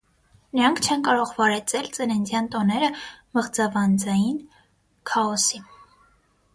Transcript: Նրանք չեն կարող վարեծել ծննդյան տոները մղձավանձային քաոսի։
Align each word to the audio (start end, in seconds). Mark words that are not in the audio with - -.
Նրանք 0.59 0.79
չեն 0.87 1.03
կարող 1.07 1.33
վարեծել 1.41 1.91
ծննդյան 1.99 2.49
տոները 2.57 2.91
մղձավանձային 3.39 4.43
քաոսի։ 5.13 5.67